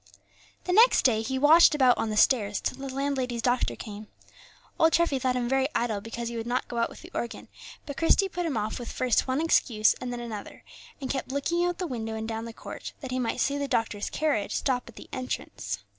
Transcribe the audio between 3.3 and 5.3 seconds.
doctor came. Old Treffy